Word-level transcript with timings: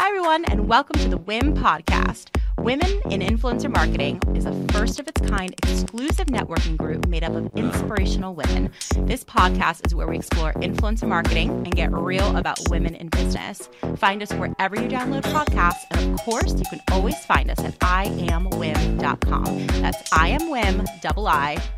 Hi, 0.00 0.10
everyone, 0.10 0.44
and 0.44 0.68
welcome 0.68 1.00
to 1.00 1.08
the 1.08 1.16
WIM 1.16 1.54
podcast. 1.54 2.28
Women 2.58 3.00
in 3.10 3.20
Influencer 3.20 3.72
Marketing 3.72 4.20
is 4.34 4.44
a 4.44 4.52
first 4.72 4.98
of 4.98 5.06
its 5.06 5.20
kind 5.20 5.54
exclusive 5.62 6.26
networking 6.26 6.76
group 6.76 7.06
made 7.06 7.22
up 7.22 7.32
of 7.32 7.50
inspirational 7.54 8.34
women. 8.34 8.70
This 9.06 9.22
podcast 9.24 9.86
is 9.86 9.94
where 9.94 10.06
we 10.06 10.16
explore 10.16 10.52
influencer 10.54 11.06
marketing 11.08 11.50
and 11.50 11.74
get 11.74 11.92
real 11.92 12.36
about 12.36 12.58
women 12.68 12.94
in 12.96 13.08
business. 13.08 13.68
Find 13.96 14.22
us 14.22 14.32
wherever 14.32 14.74
you 14.74 14.88
download 14.88 15.22
podcasts, 15.22 15.84
and 15.92 16.12
of 16.12 16.20
course, 16.20 16.52
you 16.54 16.64
can 16.68 16.80
always 16.90 17.16
find 17.24 17.50
us 17.50 17.60
at 17.60 17.78
iamwim.com. 17.78 19.66
That's 19.80 20.10
iamwim.com. 20.10 21.68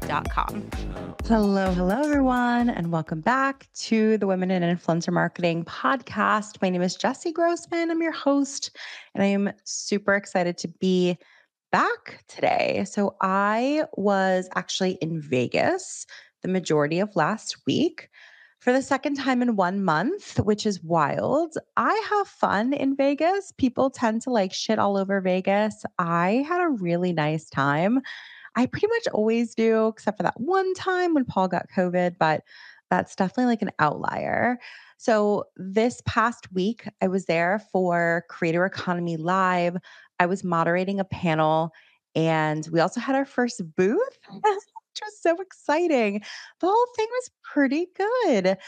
Hello, 1.26 1.72
hello, 1.72 2.02
everyone, 2.02 2.70
and 2.70 2.90
welcome 2.90 3.20
back 3.20 3.68
to 3.74 4.18
the 4.18 4.26
Women 4.26 4.50
in 4.50 4.62
Influencer 4.62 5.12
Marketing 5.12 5.64
podcast. 5.64 6.60
My 6.60 6.70
name 6.70 6.82
is 6.82 6.96
Jessy 6.96 7.30
Grossman. 7.30 7.90
I'm 7.90 8.02
your 8.02 8.10
host, 8.10 8.76
and 9.14 9.22
I 9.22 9.26
am 9.26 9.52
super 9.64 10.14
excited 10.14 10.58
to 10.58 10.68
be 10.68 11.18
back 11.72 12.24
today. 12.28 12.84
So, 12.88 13.16
I 13.20 13.84
was 13.94 14.48
actually 14.54 14.92
in 15.00 15.20
Vegas 15.20 16.06
the 16.42 16.48
majority 16.48 17.00
of 17.00 17.16
last 17.16 17.56
week 17.66 18.08
for 18.60 18.72
the 18.72 18.82
second 18.82 19.16
time 19.16 19.40
in 19.42 19.56
one 19.56 19.82
month, 19.82 20.38
which 20.40 20.66
is 20.66 20.82
wild. 20.82 21.54
I 21.76 22.08
have 22.10 22.28
fun 22.28 22.72
in 22.72 22.94
Vegas. 22.94 23.52
People 23.56 23.90
tend 23.90 24.22
to 24.22 24.30
like 24.30 24.52
shit 24.52 24.78
all 24.78 24.96
over 24.96 25.20
Vegas. 25.20 25.84
I 25.98 26.44
had 26.46 26.60
a 26.60 26.68
really 26.68 27.12
nice 27.12 27.48
time. 27.48 28.00
I 28.56 28.66
pretty 28.66 28.88
much 28.88 29.08
always 29.12 29.54
do, 29.54 29.88
except 29.88 30.18
for 30.18 30.24
that 30.24 30.40
one 30.40 30.74
time 30.74 31.14
when 31.14 31.24
Paul 31.24 31.48
got 31.48 31.70
COVID, 31.74 32.16
but 32.18 32.42
that's 32.90 33.14
definitely 33.14 33.46
like 33.46 33.62
an 33.62 33.70
outlier. 33.78 34.58
So, 35.02 35.44
this 35.56 36.02
past 36.04 36.52
week, 36.52 36.86
I 37.00 37.08
was 37.08 37.24
there 37.24 37.62
for 37.72 38.26
Creator 38.28 38.66
Economy 38.66 39.16
Live. 39.16 39.78
I 40.18 40.26
was 40.26 40.44
moderating 40.44 41.00
a 41.00 41.06
panel, 41.06 41.72
and 42.14 42.68
we 42.70 42.80
also 42.80 43.00
had 43.00 43.14
our 43.14 43.24
first 43.24 43.62
booth, 43.76 44.18
mm. 44.30 44.42
which 44.42 45.00
was 45.02 45.18
so 45.22 45.40
exciting. 45.40 46.20
The 46.60 46.66
whole 46.66 46.86
thing 46.96 47.06
was 47.10 47.30
pretty 47.42 47.86
good. 47.96 48.58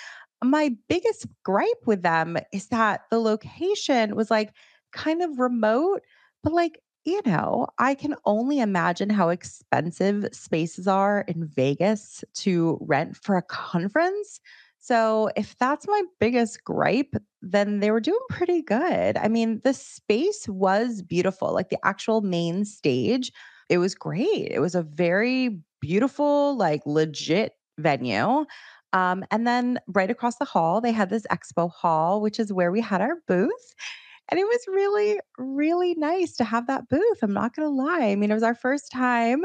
My 0.42 0.74
biggest 0.88 1.26
gripe 1.42 1.66
with 1.84 2.00
them 2.00 2.38
is 2.50 2.68
that 2.68 3.02
the 3.10 3.18
location 3.18 4.16
was 4.16 4.30
like 4.30 4.54
kind 4.90 5.20
of 5.20 5.38
remote, 5.38 6.00
but 6.42 6.54
like 6.54 6.80
you 7.04 7.20
know, 7.26 7.66
I 7.78 7.94
can 7.94 8.14
only 8.24 8.60
imagine 8.60 9.10
how 9.10 9.28
expensive 9.28 10.28
spaces 10.32 10.88
are 10.88 11.26
in 11.28 11.46
Vegas 11.46 12.24
to 12.36 12.78
rent 12.80 13.18
for 13.18 13.36
a 13.36 13.42
conference. 13.42 14.40
So, 14.84 15.30
if 15.36 15.56
that's 15.58 15.86
my 15.86 16.02
biggest 16.18 16.64
gripe, 16.64 17.14
then 17.40 17.78
they 17.78 17.92
were 17.92 18.00
doing 18.00 18.18
pretty 18.28 18.62
good. 18.62 19.16
I 19.16 19.28
mean, 19.28 19.60
the 19.62 19.72
space 19.74 20.48
was 20.48 21.02
beautiful, 21.02 21.52
like 21.54 21.68
the 21.70 21.78
actual 21.86 22.20
main 22.20 22.64
stage, 22.64 23.30
it 23.68 23.78
was 23.78 23.94
great. 23.94 24.48
It 24.50 24.60
was 24.60 24.74
a 24.74 24.82
very 24.82 25.60
beautiful, 25.80 26.56
like 26.56 26.82
legit 26.84 27.52
venue. 27.78 28.44
Um, 28.92 29.24
and 29.30 29.46
then 29.46 29.78
right 29.86 30.10
across 30.10 30.36
the 30.36 30.44
hall, 30.44 30.80
they 30.80 30.92
had 30.92 31.10
this 31.10 31.26
expo 31.30 31.70
hall, 31.72 32.20
which 32.20 32.40
is 32.40 32.52
where 32.52 32.72
we 32.72 32.80
had 32.80 33.00
our 33.00 33.16
booth. 33.28 33.74
And 34.30 34.40
it 34.40 34.44
was 34.44 34.60
really, 34.68 35.20
really 35.38 35.94
nice 35.96 36.36
to 36.36 36.44
have 36.44 36.66
that 36.68 36.88
booth. 36.88 37.18
I'm 37.22 37.32
not 37.34 37.54
going 37.54 37.68
to 37.68 37.74
lie. 37.74 38.06
I 38.08 38.16
mean, 38.16 38.30
it 38.30 38.34
was 38.34 38.42
our 38.42 38.54
first 38.54 38.90
time, 38.92 39.42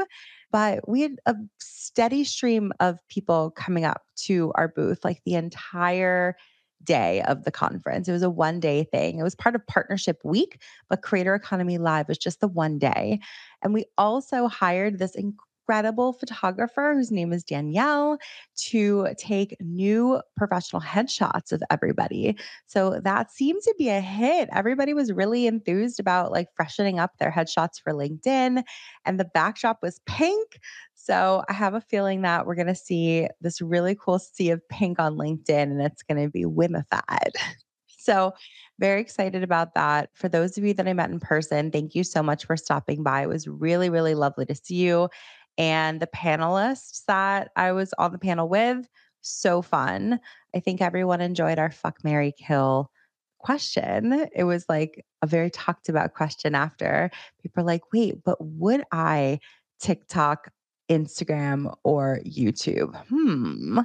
but 0.50 0.88
we 0.88 1.02
had 1.02 1.16
a 1.26 1.34
steady 1.58 2.24
stream 2.24 2.72
of 2.80 2.98
people 3.08 3.50
coming 3.50 3.84
up 3.84 4.02
to 4.16 4.52
our 4.54 4.68
booth 4.68 5.04
like 5.04 5.20
the 5.24 5.34
entire 5.34 6.36
day 6.84 7.22
of 7.22 7.44
the 7.44 7.50
conference. 7.50 8.08
It 8.08 8.12
was 8.12 8.22
a 8.22 8.30
one 8.30 8.60
day 8.60 8.84
thing. 8.84 9.18
It 9.18 9.22
was 9.22 9.34
part 9.34 9.54
of 9.54 9.66
Partnership 9.66 10.20
Week, 10.24 10.60
but 10.88 11.02
Creator 11.02 11.34
Economy 11.34 11.78
Live 11.78 12.08
was 12.08 12.18
just 12.18 12.40
the 12.40 12.48
one 12.48 12.78
day. 12.78 13.20
And 13.62 13.74
we 13.74 13.86
also 13.96 14.48
hired 14.48 14.98
this 14.98 15.14
incredible 15.14 15.47
incredible 15.68 16.14
photographer 16.14 16.94
whose 16.94 17.10
name 17.10 17.30
is 17.30 17.44
Danielle 17.44 18.16
to 18.56 19.08
take 19.18 19.54
new 19.60 20.20
professional 20.34 20.80
headshots 20.80 21.52
of 21.52 21.62
everybody. 21.70 22.38
So 22.66 23.00
that 23.04 23.30
seemed 23.30 23.62
to 23.64 23.74
be 23.76 23.90
a 23.90 24.00
hit. 24.00 24.48
Everybody 24.52 24.94
was 24.94 25.12
really 25.12 25.46
enthused 25.46 26.00
about 26.00 26.32
like 26.32 26.48
freshening 26.56 26.98
up 26.98 27.18
their 27.18 27.30
headshots 27.30 27.80
for 27.82 27.92
LinkedIn, 27.92 28.62
and 29.04 29.20
the 29.20 29.26
backdrop 29.34 29.80
was 29.82 30.00
pink. 30.06 30.58
So 30.94 31.44
I 31.50 31.52
have 31.52 31.74
a 31.74 31.82
feeling 31.82 32.22
that 32.22 32.46
we're 32.46 32.54
going 32.54 32.66
to 32.68 32.74
see 32.74 33.28
this 33.42 33.60
really 33.60 33.94
cool 33.94 34.18
sea 34.18 34.50
of 34.50 34.66
pink 34.70 34.98
on 34.98 35.16
LinkedIn 35.16 35.64
and 35.64 35.82
it's 35.82 36.02
going 36.02 36.22
to 36.22 36.30
be 36.30 36.44
wimified. 36.44 37.32
So, 38.08 38.32
very 38.78 39.02
excited 39.02 39.42
about 39.42 39.74
that. 39.74 40.08
For 40.14 40.30
those 40.30 40.56
of 40.56 40.64
you 40.64 40.72
that 40.72 40.88
I 40.88 40.94
met 40.94 41.10
in 41.10 41.20
person, 41.20 41.70
thank 41.70 41.94
you 41.94 42.04
so 42.04 42.22
much 42.22 42.46
for 42.46 42.56
stopping 42.56 43.02
by. 43.02 43.22
It 43.22 43.28
was 43.28 43.46
really, 43.46 43.90
really 43.90 44.14
lovely 44.14 44.46
to 44.46 44.54
see 44.54 44.76
you. 44.76 45.10
And 45.58 46.00
the 46.00 46.06
panelists 46.06 47.04
that 47.06 47.50
I 47.56 47.72
was 47.72 47.92
on 47.98 48.12
the 48.12 48.18
panel 48.18 48.48
with, 48.48 48.88
so 49.20 49.60
fun. 49.60 50.20
I 50.54 50.60
think 50.60 50.80
everyone 50.80 51.20
enjoyed 51.20 51.58
our 51.58 51.70
fuck 51.70 52.02
Mary 52.04 52.32
Kill 52.38 52.90
question. 53.38 54.28
It 54.34 54.44
was 54.44 54.64
like 54.68 55.04
a 55.22 55.26
very 55.26 55.50
talked 55.50 55.88
about 55.88 56.14
question 56.14 56.54
after. 56.54 57.10
People 57.42 57.62
are 57.62 57.66
like, 57.66 57.92
wait, 57.92 58.22
but 58.24 58.36
would 58.40 58.84
I 58.92 59.40
TikTok, 59.80 60.50
Instagram, 60.88 61.74
or 61.84 62.20
YouTube? 62.24 62.96
Hmm. 63.08 63.80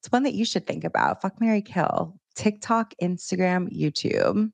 It's 0.00 0.12
one 0.12 0.22
that 0.22 0.34
you 0.34 0.44
should 0.44 0.66
think 0.66 0.84
about. 0.84 1.20
Fuck 1.22 1.40
Mary 1.40 1.62
Kill. 1.62 2.18
TikTok, 2.34 2.94
Instagram, 3.02 3.68
YouTube. 3.76 4.50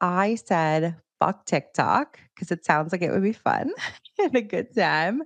I 0.00 0.36
said 0.36 0.96
fuck 1.18 1.46
TikTok 1.46 2.18
because 2.34 2.50
it 2.50 2.64
sounds 2.64 2.92
like 2.92 3.02
it 3.02 3.10
would 3.10 3.22
be 3.22 3.32
fun 3.32 3.72
and 4.18 4.34
a 4.34 4.40
good 4.40 4.74
time. 4.74 5.22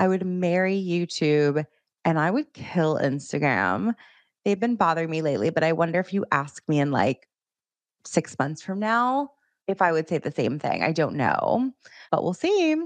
I 0.00 0.08
would 0.08 0.24
marry 0.24 0.82
YouTube 0.82 1.62
and 2.06 2.18
I 2.18 2.30
would 2.30 2.54
kill 2.54 2.96
Instagram. 2.96 3.94
They've 4.46 4.58
been 4.58 4.76
bothering 4.76 5.10
me 5.10 5.20
lately, 5.20 5.50
but 5.50 5.62
I 5.62 5.74
wonder 5.74 6.00
if 6.00 6.14
you 6.14 6.24
ask 6.32 6.66
me 6.70 6.80
in 6.80 6.90
like 6.90 7.28
six 8.06 8.38
months 8.38 8.62
from 8.62 8.78
now 8.78 9.32
if 9.68 9.82
I 9.82 9.92
would 9.92 10.08
say 10.08 10.16
the 10.16 10.32
same 10.32 10.58
thing. 10.58 10.82
I 10.82 10.92
don't 10.92 11.16
know, 11.16 11.70
but 12.10 12.24
we'll 12.24 12.32
see. 12.32 12.76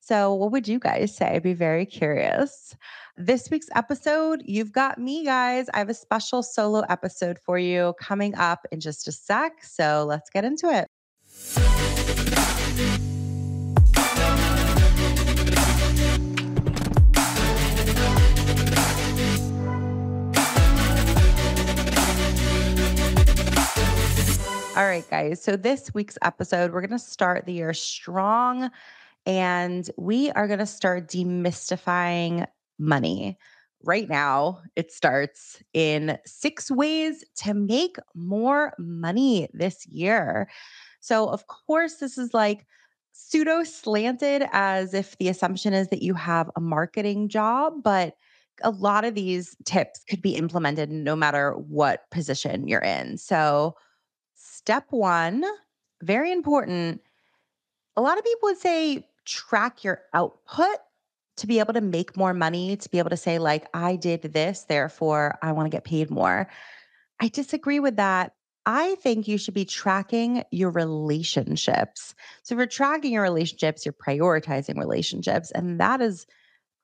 So, 0.00 0.32
what 0.32 0.50
would 0.50 0.66
you 0.66 0.78
guys 0.78 1.14
say? 1.14 1.26
I'd 1.26 1.42
be 1.42 1.52
very 1.52 1.84
curious. 1.84 2.74
This 3.18 3.50
week's 3.50 3.68
episode, 3.74 4.42
you've 4.46 4.72
got 4.72 4.96
me, 4.98 5.26
guys. 5.26 5.66
I 5.74 5.78
have 5.78 5.90
a 5.90 5.94
special 5.94 6.42
solo 6.42 6.80
episode 6.88 7.38
for 7.38 7.58
you 7.58 7.92
coming 8.00 8.34
up 8.34 8.66
in 8.72 8.80
just 8.80 9.06
a 9.06 9.12
sec. 9.12 9.62
So, 9.62 10.06
let's 10.08 10.30
get 10.30 10.46
into 10.46 10.70
it. 10.70 10.88
All 24.74 24.86
right, 24.86 25.08
guys. 25.10 25.42
So 25.42 25.56
this 25.56 25.92
week's 25.92 26.16
episode, 26.22 26.72
we're 26.72 26.80
going 26.80 26.98
to 26.98 26.98
start 26.98 27.44
the 27.44 27.52
year 27.52 27.74
strong 27.74 28.70
and 29.26 29.88
we 29.98 30.30
are 30.30 30.46
going 30.46 30.60
to 30.60 30.66
start 30.66 31.08
demystifying 31.08 32.46
money. 32.78 33.36
Right 33.84 34.08
now, 34.08 34.62
it 34.74 34.90
starts 34.90 35.62
in 35.74 36.16
six 36.24 36.70
ways 36.70 37.22
to 37.42 37.52
make 37.52 37.96
more 38.14 38.72
money 38.78 39.46
this 39.52 39.86
year. 39.88 40.48
So, 41.00 41.28
of 41.28 41.46
course, 41.48 41.96
this 41.96 42.16
is 42.16 42.32
like 42.32 42.64
pseudo 43.12 43.64
slanted 43.64 44.46
as 44.52 44.94
if 44.94 45.18
the 45.18 45.28
assumption 45.28 45.74
is 45.74 45.88
that 45.88 46.02
you 46.02 46.14
have 46.14 46.50
a 46.56 46.60
marketing 46.60 47.28
job, 47.28 47.74
but 47.84 48.16
a 48.62 48.70
lot 48.70 49.04
of 49.04 49.14
these 49.14 49.54
tips 49.66 50.02
could 50.08 50.22
be 50.22 50.34
implemented 50.34 50.90
no 50.90 51.14
matter 51.14 51.52
what 51.52 52.10
position 52.10 52.68
you're 52.68 52.80
in. 52.80 53.18
So, 53.18 53.76
step 54.64 54.86
one, 54.90 55.44
very 56.02 56.30
important. 56.30 57.00
A 57.96 58.00
lot 58.00 58.18
of 58.18 58.24
people 58.24 58.48
would 58.48 58.58
say 58.58 59.06
track 59.24 59.82
your 59.84 60.02
output 60.14 60.78
to 61.36 61.46
be 61.46 61.58
able 61.58 61.74
to 61.74 61.80
make 61.80 62.16
more 62.16 62.34
money, 62.34 62.76
to 62.76 62.88
be 62.88 62.98
able 62.98 63.10
to 63.10 63.16
say, 63.16 63.38
like, 63.38 63.66
I 63.74 63.96
did 63.96 64.22
this, 64.22 64.64
therefore 64.68 65.38
I 65.42 65.52
want 65.52 65.66
to 65.66 65.74
get 65.74 65.84
paid 65.84 66.10
more. 66.10 66.48
I 67.20 67.28
disagree 67.28 67.80
with 67.80 67.96
that. 67.96 68.34
I 68.64 68.94
think 68.96 69.26
you 69.26 69.38
should 69.38 69.54
be 69.54 69.64
tracking 69.64 70.44
your 70.52 70.70
relationships. 70.70 72.14
So, 72.44 72.54
if 72.54 72.58
you're 72.58 72.66
tracking 72.66 73.12
your 73.12 73.22
relationships, 73.22 73.84
you're 73.84 73.92
prioritizing 73.92 74.78
relationships. 74.78 75.50
And 75.50 75.80
that 75.80 76.00
is 76.00 76.26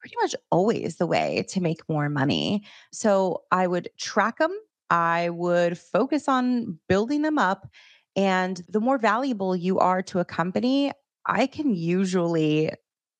pretty 0.00 0.16
much 0.20 0.34
always 0.50 0.96
the 0.96 1.06
way 1.06 1.44
to 1.50 1.60
make 1.60 1.88
more 1.88 2.08
money. 2.08 2.64
So, 2.92 3.44
I 3.52 3.68
would 3.68 3.90
track 3.96 4.38
them 4.38 4.56
I 4.90 5.30
would 5.30 5.78
focus 5.78 6.28
on 6.28 6.78
building 6.88 7.22
them 7.22 7.38
up. 7.38 7.68
And 8.16 8.62
the 8.68 8.80
more 8.80 8.98
valuable 8.98 9.54
you 9.54 9.78
are 9.78 10.02
to 10.02 10.18
a 10.18 10.24
company, 10.24 10.92
I 11.26 11.46
can 11.46 11.74
usually 11.74 12.72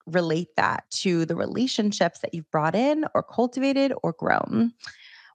relate 0.07 0.49
that 0.57 0.85
to 0.91 1.27
the 1.27 1.37
relationships 1.37 2.21
that 2.21 2.35
you've 2.35 2.51
brought 2.51 2.75
in 2.75 3.05
or 3.15 3.23
cultivated 3.23 3.93
or 4.03 4.13
grown. 4.13 4.73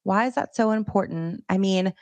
Why 0.03 0.25
is 0.25 0.35
that 0.35 0.55
so 0.55 0.71
important? 0.71 1.43
I 1.49 1.57
mean, 1.57 1.93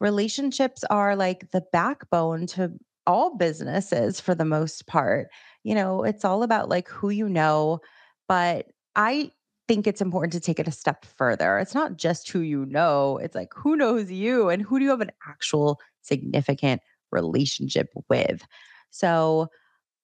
relationships 0.00 0.84
are 0.90 1.16
like 1.16 1.50
the 1.50 1.64
backbone 1.72 2.46
to 2.48 2.72
all 3.06 3.36
businesses 3.36 4.20
for 4.20 4.34
the 4.34 4.44
most 4.44 4.86
part. 4.86 5.28
You 5.64 5.74
know, 5.74 6.04
it's 6.04 6.24
all 6.24 6.42
about 6.42 6.68
like 6.68 6.88
who 6.88 7.08
you 7.10 7.28
know, 7.28 7.80
but 8.28 8.66
I 8.94 9.32
think 9.68 9.86
it's 9.86 10.00
important 10.00 10.32
to 10.32 10.40
take 10.40 10.58
it 10.58 10.66
a 10.68 10.72
step 10.72 11.04
further. 11.04 11.58
It's 11.58 11.74
not 11.74 11.96
just 11.96 12.30
who 12.30 12.40
you 12.40 12.66
know, 12.66 13.18
it's 13.18 13.34
like 13.34 13.52
who 13.54 13.76
knows 13.76 14.10
you 14.10 14.48
and 14.48 14.62
who 14.62 14.78
do 14.78 14.84
you 14.84 14.90
have 14.90 15.00
an 15.00 15.12
actual 15.28 15.80
significant 16.02 16.80
relationship 17.12 17.88
with. 18.08 18.44
So, 18.90 19.48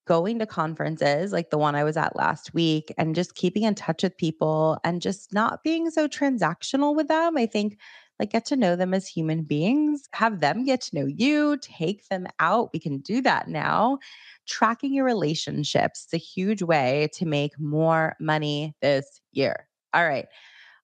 going 0.07 0.39
to 0.39 0.47
conferences 0.47 1.33
like 1.33 1.51
the 1.51 1.59
one 1.59 1.75
I 1.75 1.85
was 1.85 1.97
at 1.97 2.17
last 2.17 2.53
week 2.53 2.93
and 2.99 3.15
just 3.15 3.37
keeping 3.37 3.63
in 3.63 3.75
touch 3.75 4.03
with 4.03 4.17
people 4.19 4.79
and 4.85 5.01
just 5.01 5.33
not 5.33 5.63
being 5.65 5.91
so 5.91 6.09
transactional 6.09 6.95
with 6.95 7.09
them. 7.09 7.39
I 7.39 7.47
think 7.47 7.79
like 8.21 8.31
get 8.31 8.45
to 8.47 8.57
know 8.57 8.77
them 8.77 8.95
as 8.95 9.09
human 9.09 9.43
beings, 9.43 10.09
have 10.13 10.41
them 10.41 10.65
get 10.65 10.83
to 10.83 10.97
know 10.97 11.07
you, 11.07 11.57
take 11.61 12.07
them 12.09 12.27
out. 12.39 12.71
We 12.73 12.79
can 12.79 12.99
do 12.99 13.21
that 13.23 13.49
now. 13.49 13.99
Tracking 14.47 14.93
your 14.93 15.05
relationships 15.07 16.07
is 16.07 16.15
a 16.15 16.19
huge 16.19 16.63
way 16.63 17.09
to 17.15 17.25
make 17.27 17.59
more 17.59 18.15
money 18.21 18.75
this 18.83 19.21
year. 19.33 19.69
All 19.95 20.07
right. 20.07 20.27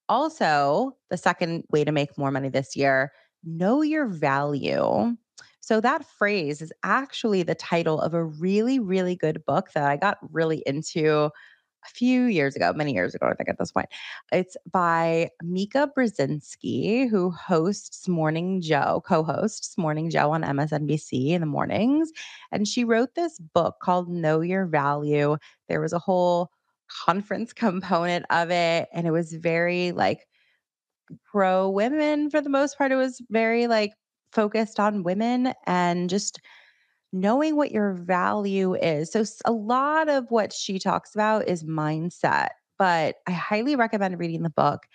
Also, 0.09 0.97
the 1.11 1.17
second 1.17 1.65
way 1.71 1.85
to 1.85 1.93
make 1.93 2.19
more 2.19 2.31
money 2.31 2.49
this 2.49 2.75
year, 2.77 3.13
know 3.45 3.83
your 3.83 4.07
value. 4.07 5.17
So, 5.61 5.81
that 5.81 6.05
phrase 6.05 6.63
is 6.63 6.73
actually 6.83 7.43
the 7.43 7.55
title 7.55 8.01
of 8.01 8.15
a 8.15 8.25
really, 8.25 8.79
really 8.81 9.15
good 9.17 9.45
book 9.47 9.71
that 9.75 9.85
I 9.85 9.97
got 9.97 10.19
really 10.33 10.63
into 10.67 11.31
a 11.85 11.89
few 11.89 12.25
years 12.25 12.57
ago, 12.57 12.73
many 12.75 12.93
years 12.93 13.15
ago, 13.15 13.27
I 13.27 13.35
think 13.35 13.49
at 13.49 13.59
this 13.59 13.73
point. 13.73 13.89
It's 14.33 14.57
by 14.71 15.31
Mika 15.43 15.91
Brzezinski, 15.97 17.09
who 17.09 17.31
hosts 17.31 18.09
Morning 18.09 18.61
Joe, 18.61 19.03
co 19.07 19.23
hosts 19.23 19.77
Morning 19.79 20.11
Joe 20.11 20.33
on 20.33 20.43
MSNBC 20.43 21.31
in 21.31 21.41
the 21.41 21.47
mornings. 21.47 22.11
And 22.53 22.67
she 22.67 22.85
wrote 22.85 23.15
this 23.15 23.39
book 23.39 23.77
called 23.83 24.09
Know 24.09 24.41
Your 24.41 24.67
Value. 24.67 25.37
There 25.69 25.81
was 25.81 25.93
a 25.93 25.99
whole 25.99 26.51
conference 27.05 27.53
component 27.55 28.27
of 28.31 28.51
it, 28.51 28.89
and 28.93 29.07
it 29.07 29.13
was 29.13 29.33
very 29.33 29.93
like 29.93 30.27
pro 31.25 31.69
women 31.69 32.31
for 32.31 32.41
the 32.41 32.51
most 32.51 32.77
part. 32.79 32.93
It 32.93 32.97
was 32.97 33.21
very 33.31 33.67
like 33.67 33.93
focused 34.33 34.79
on 34.79 35.03
women 35.03 35.55
and 35.67 36.09
just 36.09 36.41
knowing 37.13 37.57
what 37.57 37.73
your 37.73 37.95
value 37.95 38.75
is. 38.75 39.13
So, 39.13 39.25
a 39.45 39.53
lot 39.53 40.09
of 40.09 40.27
what 40.31 40.53
she 40.53 40.79
talks 40.79 41.15
about 41.15 41.49
is 41.49 41.65
mindset, 41.65 42.49
but 42.79 43.17
I 43.27 43.33
highly 43.33 43.77
recommend 43.77 44.19
reading 44.19 44.43
the 44.43 44.51
book 44.51 44.87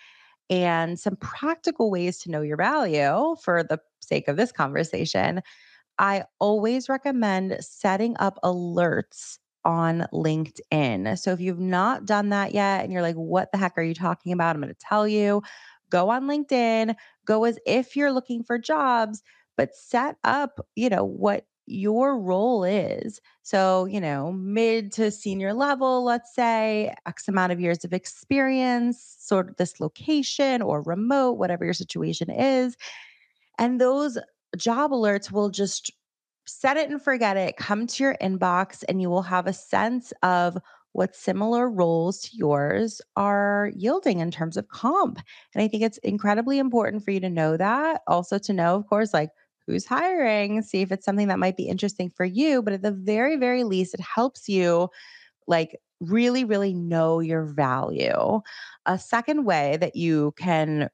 and 0.48 0.98
some 0.98 1.16
practical 1.16 1.90
ways 1.90 2.18
to 2.20 2.30
know 2.30 2.42
your 2.42 2.56
value 2.56 3.36
for 3.42 3.62
the 3.62 3.78
sake 4.00 4.28
of 4.28 4.36
this 4.36 4.52
conversation. 4.52 5.40
I 5.98 6.24
always 6.40 6.88
recommend 6.88 7.56
setting 7.60 8.16
up 8.18 8.38
alerts 8.44 9.38
on 9.64 10.06
LinkedIn. 10.12 11.18
So 11.18 11.32
if 11.32 11.40
you've 11.40 11.58
not 11.58 12.06
done 12.06 12.28
that 12.30 12.54
yet 12.54 12.84
and 12.84 12.92
you're 12.92 13.02
like, 13.02 13.16
what 13.16 13.50
the 13.52 13.58
heck 13.58 13.76
are 13.76 13.82
you 13.82 13.94
talking 13.94 14.32
about? 14.32 14.54
I'm 14.54 14.62
going 14.62 14.72
to 14.72 14.80
tell 14.80 15.08
you. 15.08 15.42
Go 15.90 16.10
on 16.10 16.24
LinkedIn, 16.24 16.96
go 17.26 17.44
as 17.44 17.58
if 17.64 17.94
you're 17.94 18.10
looking 18.12 18.42
for 18.42 18.58
jobs, 18.58 19.22
but 19.56 19.74
set 19.74 20.16
up, 20.24 20.58
you 20.74 20.88
know, 20.88 21.04
what 21.04 21.46
your 21.66 22.18
role 22.18 22.64
is. 22.64 23.20
So, 23.42 23.84
you 23.86 24.00
know, 24.00 24.32
mid 24.32 24.92
to 24.92 25.10
senior 25.10 25.52
level, 25.52 26.04
let's 26.04 26.34
say, 26.34 26.94
X 27.06 27.28
amount 27.28 27.52
of 27.52 27.60
years 27.60 27.84
of 27.84 27.92
experience, 27.92 29.16
sort 29.18 29.50
of 29.50 29.56
this 29.56 29.80
location 29.80 30.62
or 30.62 30.82
remote, 30.82 31.32
whatever 31.32 31.64
your 31.64 31.74
situation 31.74 32.30
is. 32.30 32.76
And 33.58 33.80
those 33.80 34.18
job 34.56 34.90
alerts 34.90 35.30
will 35.30 35.50
just 35.50 35.90
set 36.46 36.76
it 36.76 36.88
and 36.88 37.02
forget 37.02 37.36
it, 37.36 37.56
come 37.56 37.86
to 37.86 38.02
your 38.02 38.16
inbox, 38.22 38.84
and 38.88 39.02
you 39.02 39.10
will 39.10 39.22
have 39.22 39.46
a 39.46 39.52
sense 39.52 40.12
of 40.22 40.56
what 40.92 41.14
similar 41.14 41.68
roles 41.68 42.20
to 42.20 42.36
yours 42.36 43.02
are 43.16 43.70
yielding 43.76 44.20
in 44.20 44.30
terms 44.30 44.56
of 44.56 44.68
comp. 44.68 45.18
And 45.54 45.62
I 45.62 45.68
think 45.68 45.82
it's 45.82 45.98
incredibly 45.98 46.58
important 46.58 47.04
for 47.04 47.10
you 47.10 47.20
to 47.20 47.28
know 47.28 47.56
that. 47.56 48.00
Also, 48.06 48.38
to 48.38 48.52
know, 48.54 48.76
of 48.76 48.86
course, 48.86 49.12
like 49.12 49.30
who's 49.66 49.84
hiring, 49.84 50.62
see 50.62 50.82
if 50.82 50.92
it's 50.92 51.04
something 51.04 51.28
that 51.28 51.38
might 51.38 51.56
be 51.56 51.68
interesting 51.68 52.10
for 52.10 52.24
you. 52.24 52.62
But 52.62 52.74
at 52.74 52.82
the 52.82 52.92
very, 52.92 53.36
very 53.36 53.64
least, 53.64 53.94
it 53.94 54.00
helps 54.00 54.48
you 54.48 54.88
like 55.46 55.78
really, 56.00 56.44
really 56.44 56.74
know 56.74 57.20
your 57.20 57.44
value. 57.44 58.40
A 58.86 58.98
second 58.98 59.44
way 59.44 59.76
that 59.78 59.96
you 59.96 60.34
can 60.36 60.88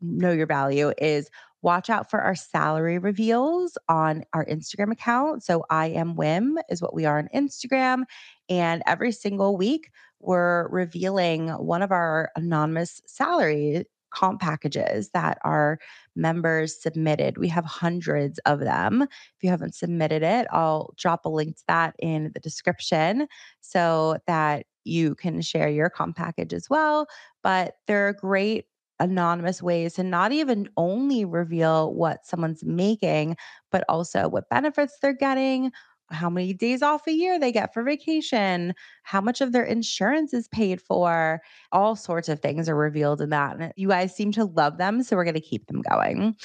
know 0.00 0.32
your 0.32 0.46
value 0.46 0.92
is 0.98 1.30
watch 1.62 1.90
out 1.90 2.10
for 2.10 2.20
our 2.20 2.34
salary 2.34 2.98
reveals 2.98 3.76
on 3.88 4.24
our 4.32 4.46
Instagram 4.46 4.92
account. 4.92 5.42
So 5.42 5.64
I 5.70 5.88
am 5.88 6.14
Wim 6.16 6.56
is 6.70 6.80
what 6.80 6.94
we 6.94 7.04
are 7.04 7.18
on 7.18 7.28
Instagram. 7.34 8.04
And 8.48 8.82
every 8.86 9.12
single 9.12 9.56
week, 9.56 9.90
we're 10.20 10.68
revealing 10.68 11.48
one 11.48 11.82
of 11.82 11.92
our 11.92 12.30
anonymous 12.36 13.00
salary 13.06 13.84
comp 14.10 14.40
packages 14.40 15.10
that 15.14 15.38
our 15.44 15.78
members 16.16 16.80
submitted. 16.80 17.38
We 17.38 17.48
have 17.48 17.64
hundreds 17.64 18.38
of 18.40 18.60
them. 18.60 19.02
If 19.02 19.42
you 19.42 19.50
haven't 19.50 19.74
submitted 19.74 20.22
it, 20.22 20.46
I'll 20.52 20.94
drop 20.96 21.24
a 21.24 21.28
link 21.28 21.56
to 21.56 21.62
that 21.68 21.94
in 21.98 22.30
the 22.34 22.40
description 22.40 23.28
so 23.60 24.18
that 24.26 24.66
you 24.84 25.14
can 25.14 25.40
share 25.42 25.68
your 25.68 25.90
comp 25.90 26.16
package 26.16 26.52
as 26.52 26.68
well. 26.70 27.06
But 27.42 27.74
there 27.86 28.08
are 28.08 28.12
great 28.12 28.66
anonymous 29.00 29.62
ways 29.62 29.94
to 29.94 30.02
not 30.02 30.30
even 30.30 30.68
only 30.76 31.24
reveal 31.24 31.92
what 31.94 32.26
someone's 32.26 32.62
making, 32.62 33.36
but 33.72 33.82
also 33.88 34.28
what 34.28 34.48
benefits 34.50 34.98
they're 35.00 35.14
getting, 35.14 35.72
how 36.10 36.30
many 36.30 36.52
days 36.52 36.82
off 36.82 37.06
a 37.06 37.12
year 37.12 37.38
they 37.38 37.52
get 37.52 37.72
for 37.72 37.82
vacation, 37.82 38.74
how 39.02 39.20
much 39.20 39.40
of 39.40 39.52
their 39.52 39.64
insurance 39.64 40.34
is 40.34 40.48
paid 40.48 40.80
for. 40.80 41.40
All 41.72 41.96
sorts 41.96 42.28
of 42.28 42.40
things 42.40 42.68
are 42.68 42.76
revealed 42.76 43.20
in 43.20 43.30
that. 43.30 43.56
And 43.56 43.72
you 43.76 43.88
guys 43.88 44.14
seem 44.14 44.32
to 44.32 44.44
love 44.44 44.78
them. 44.78 45.02
So 45.02 45.16
we're 45.16 45.24
going 45.24 45.34
to 45.34 45.40
keep 45.40 45.66
them 45.66 45.82
going. 45.82 46.36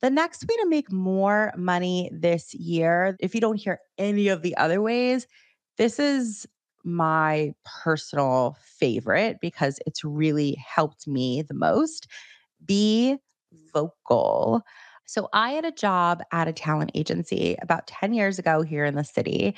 The 0.00 0.10
next 0.10 0.46
way 0.48 0.56
to 0.62 0.68
make 0.68 0.92
more 0.92 1.52
money 1.56 2.10
this 2.12 2.54
year, 2.54 3.16
if 3.20 3.34
you 3.34 3.40
don't 3.40 3.56
hear 3.58 3.80
any 3.98 4.28
of 4.28 4.42
the 4.42 4.56
other 4.56 4.80
ways, 4.80 5.26
this 5.76 5.98
is 5.98 6.46
my 6.84 7.52
personal 7.82 8.56
favorite 8.60 9.38
because 9.40 9.78
it's 9.86 10.04
really 10.04 10.56
helped 10.64 11.08
me 11.08 11.42
the 11.42 11.54
most. 11.54 12.06
Be 12.64 13.16
mm. 13.52 13.72
vocal. 13.72 14.62
So 15.08 15.28
I 15.32 15.52
had 15.52 15.64
a 15.64 15.72
job 15.72 16.22
at 16.32 16.48
a 16.48 16.52
talent 16.52 16.90
agency 16.94 17.56
about 17.62 17.86
10 17.86 18.12
years 18.12 18.38
ago 18.38 18.60
here 18.60 18.84
in 18.84 18.94
the 18.94 19.04
city. 19.04 19.56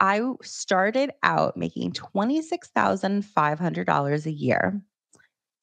I 0.00 0.22
started 0.42 1.10
out 1.22 1.54
making 1.56 1.92
$26,500 1.92 4.26
a 4.26 4.32
year. 4.32 4.82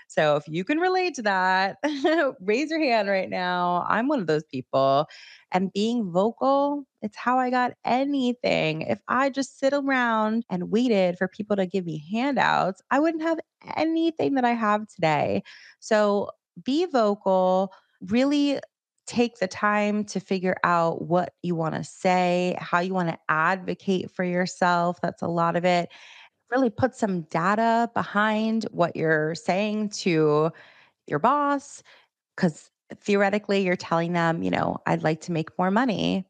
So 0.09 0.35
if 0.35 0.49
you 0.49 0.65
can 0.65 0.79
relate 0.79 1.15
to 1.15 1.23
that, 1.23 1.77
raise 2.41 2.71
your 2.71 2.81
hand 2.81 3.09
right 3.09 3.31
now. 3.31 3.87
I'm 3.89 4.09
one 4.09 4.19
of 4.19 4.27
those 4.27 4.43
people. 4.51 5.07
And 5.53 5.73
being 5.73 6.11
vocal, 6.11 6.85
it's 7.03 7.17
how 7.17 7.39
I 7.39 7.51
got 7.51 7.75
anything. 7.85 8.83
If 8.83 8.99
I 9.07 9.31
just 9.31 9.61
sit 9.61 9.73
around 9.73 10.45
and 10.51 10.73
waited 10.73 11.17
for 11.17 11.29
people 11.29 11.55
to 11.57 11.67
give 11.67 11.87
me 11.87 12.05
handouts, 12.11 12.83
I 12.91 12.99
wouldn't 12.99 13.23
have 13.23 13.39
anything 13.77 14.35
that 14.35 14.45
I 14.45 14.51
have 14.53 14.89
today. 14.89 15.45
So 15.79 16.31
be 16.65 16.87
vocal, 16.87 17.73
really 18.09 18.61
take 19.07 19.39
the 19.39 19.49
time 19.49 20.05
to 20.05 20.21
figure 20.21 20.57
out 20.63 21.03
what 21.03 21.35
you 21.43 21.55
want 21.55 21.75
to 21.75 21.85
say, 21.85 22.57
how 22.61 22.79
you 22.79 22.95
want 22.95 23.09
to 23.09 23.19
advocate 23.29 24.11
for 24.11 24.25
yourself. 24.25 25.01
That's 25.01 25.23
a 25.23 25.29
lot 25.29 25.57
of 25.57 25.65
it. 25.65 25.91
Really 26.51 26.71
put 26.71 26.95
some 26.95 27.23
data 27.23 27.91
behind 27.95 28.65
what 28.71 28.97
you're 28.97 29.35
saying 29.35 29.91
to 29.91 30.51
your 31.07 31.19
boss, 31.19 31.83
because 32.37 32.71
theoretically, 33.01 33.63
you're 33.63 33.77
telling 33.77 34.13
them, 34.13 34.43
you 34.43 34.51
know, 34.51 34.79
I'd 34.87 35.03
like 35.03 35.21
to 35.23 35.33
make 35.33 35.57
more 35.59 35.71
money 35.71 36.27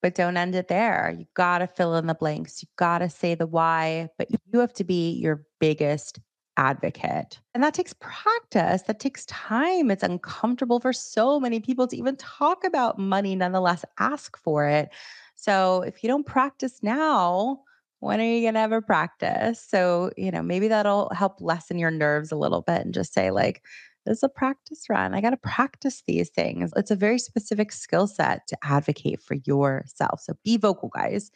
but 0.00 0.14
don't 0.14 0.36
end 0.36 0.54
it 0.54 0.68
there. 0.68 1.14
You 1.18 1.26
got 1.34 1.58
to 1.58 1.66
fill 1.66 1.96
in 1.96 2.06
the 2.06 2.14
blanks. 2.14 2.62
You 2.62 2.68
got 2.76 2.98
to 2.98 3.10
say 3.10 3.34
the 3.34 3.46
why, 3.46 4.08
but 4.16 4.28
you 4.30 4.60
have 4.60 4.72
to 4.74 4.84
be 4.84 5.10
your 5.12 5.44
biggest 5.58 6.20
advocate. 6.58 7.38
And 7.54 7.62
that 7.62 7.72
takes 7.72 7.94
practice. 7.94 8.82
That 8.82 9.00
takes 9.00 9.24
time. 9.26 9.90
It's 9.90 10.02
uncomfortable 10.02 10.80
for 10.80 10.92
so 10.92 11.40
many 11.40 11.60
people 11.60 11.86
to 11.86 11.96
even 11.96 12.16
talk 12.16 12.64
about 12.64 12.98
money, 12.98 13.34
nonetheless, 13.36 13.84
ask 13.98 14.36
for 14.36 14.66
it. 14.66 14.90
So 15.36 15.82
if 15.82 16.02
you 16.02 16.08
don't 16.08 16.26
practice 16.26 16.80
now, 16.82 17.60
when 18.00 18.20
are 18.20 18.24
you 18.24 18.42
going 18.42 18.54
to 18.54 18.60
ever 18.60 18.82
practice? 18.82 19.64
So, 19.66 20.10
you 20.16 20.30
know, 20.30 20.42
maybe 20.42 20.68
that'll 20.68 21.10
help 21.14 21.40
lessen 21.40 21.78
your 21.78 21.90
nerves 21.90 22.32
a 22.32 22.36
little 22.36 22.62
bit 22.62 22.82
and 22.82 22.92
just 22.92 23.14
say, 23.14 23.30
like, 23.30 23.62
this 24.04 24.18
is 24.18 24.22
a 24.22 24.28
practice 24.28 24.86
run. 24.88 25.14
I 25.14 25.20
got 25.20 25.30
to 25.30 25.36
practice 25.36 26.02
these 26.06 26.30
things. 26.30 26.72
It's 26.76 26.90
a 26.90 26.96
very 26.96 27.18
specific 27.18 27.72
skill 27.72 28.06
set 28.06 28.46
to 28.48 28.58
advocate 28.62 29.20
for 29.20 29.34
yourself. 29.44 30.20
So 30.20 30.34
be 30.44 30.56
vocal, 30.56 30.88
guys. 30.88 31.30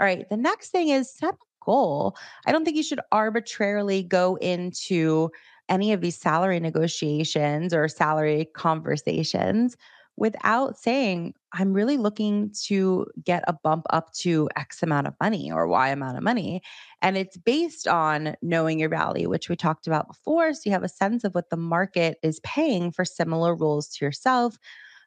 All 0.00 0.06
right. 0.06 0.28
The 0.28 0.36
next 0.36 0.70
thing 0.70 0.88
is 0.88 1.10
set 1.10 1.34
goal. 1.66 2.16
I 2.46 2.52
don't 2.52 2.64
think 2.64 2.78
you 2.78 2.82
should 2.82 3.00
arbitrarily 3.12 4.02
go 4.02 4.36
into 4.36 5.30
any 5.68 5.92
of 5.92 6.00
these 6.00 6.16
salary 6.16 6.60
negotiations 6.60 7.74
or 7.74 7.88
salary 7.88 8.46
conversations 8.54 9.76
without 10.16 10.78
saying, 10.78 11.34
I'm 11.52 11.74
really 11.74 11.98
looking 11.98 12.50
to 12.64 13.06
get 13.22 13.44
a 13.46 13.52
bump 13.52 13.84
up 13.90 14.12
to 14.14 14.48
X 14.56 14.82
amount 14.82 15.06
of 15.06 15.14
money 15.20 15.50
or 15.52 15.66
Y 15.66 15.88
amount 15.88 16.16
of 16.16 16.22
money. 16.22 16.62
And 17.02 17.18
it's 17.18 17.36
based 17.36 17.86
on 17.86 18.34
knowing 18.40 18.78
your 18.78 18.88
value, 18.88 19.28
which 19.28 19.48
we 19.48 19.56
talked 19.56 19.86
about 19.86 20.08
before. 20.08 20.54
So 20.54 20.62
you 20.64 20.72
have 20.72 20.84
a 20.84 20.88
sense 20.88 21.24
of 21.24 21.34
what 21.34 21.50
the 21.50 21.56
market 21.56 22.18
is 22.22 22.40
paying 22.40 22.92
for 22.92 23.04
similar 23.04 23.54
roles 23.54 23.88
to 23.88 24.04
yourself. 24.04 24.56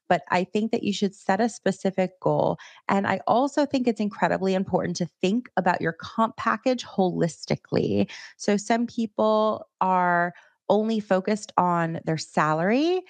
But 0.09 0.23
I 0.29 0.43
think 0.43 0.71
that 0.71 0.83
you 0.83 0.91
should 0.91 1.15
set 1.15 1.39
a 1.39 1.47
specific 1.47 2.19
goal. 2.19 2.57
And 2.89 3.07
I 3.07 3.21
also 3.27 3.65
think 3.65 3.87
it's 3.87 4.01
incredibly 4.01 4.53
important 4.55 4.97
to 4.97 5.05
think 5.21 5.49
about 5.55 5.81
your 5.81 5.93
comp 5.93 6.35
package 6.35 6.83
holistically. 6.83 8.09
So 8.37 8.57
some 8.57 8.87
people 8.87 9.67
are 9.79 10.33
only 10.67 10.99
focused 10.99 11.51
on 11.57 11.99
their 12.05 12.17
salary 12.17 13.01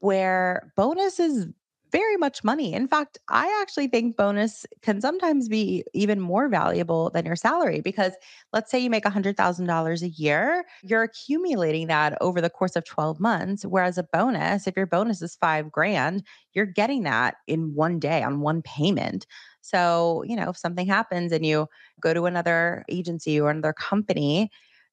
where 0.00 0.72
bonus 0.76 1.18
is 1.18 1.46
very 1.90 2.16
much 2.16 2.44
money. 2.44 2.72
In 2.74 2.86
fact, 2.88 3.18
I 3.28 3.58
actually 3.62 3.88
think 3.88 4.16
bonus 4.16 4.66
can 4.82 5.00
sometimes 5.00 5.48
be 5.48 5.84
even 5.94 6.20
more 6.20 6.48
valuable 6.48 7.10
than 7.10 7.24
your 7.26 7.36
salary 7.36 7.80
because 7.80 8.12
let's 8.52 8.70
say 8.70 8.78
you 8.78 8.90
make 8.90 9.04
$100,000 9.04 10.02
a 10.02 10.08
year, 10.08 10.64
you're 10.82 11.02
accumulating 11.02 11.86
that 11.88 12.16
over 12.20 12.40
the 12.40 12.50
course 12.50 12.76
of 12.76 12.84
12 12.84 13.20
months. 13.20 13.64
Whereas 13.64 13.98
a 13.98 14.02
bonus, 14.02 14.66
if 14.66 14.76
your 14.76 14.86
bonus 14.86 15.22
is 15.22 15.36
five 15.36 15.70
grand, 15.72 16.24
you're 16.52 16.66
getting 16.66 17.04
that 17.04 17.36
in 17.46 17.74
one 17.74 17.98
day 17.98 18.22
on 18.22 18.40
one 18.40 18.62
payment. 18.62 19.26
So, 19.60 20.22
you 20.26 20.36
know, 20.36 20.50
if 20.50 20.56
something 20.56 20.86
happens 20.86 21.32
and 21.32 21.44
you 21.44 21.66
go 22.00 22.14
to 22.14 22.26
another 22.26 22.84
agency 22.88 23.40
or 23.40 23.50
another 23.50 23.72
company, 23.72 24.50